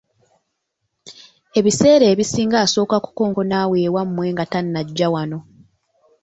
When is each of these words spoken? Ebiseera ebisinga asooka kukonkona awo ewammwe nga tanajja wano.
Ebiseera 1.59 2.05
ebisinga 2.13 2.57
asooka 2.65 2.95
kukonkona 3.05 3.53
awo 3.63 3.73
ewammwe 3.87 4.25
nga 4.33 4.45
tanajja 4.51 5.07
wano. 5.13 5.39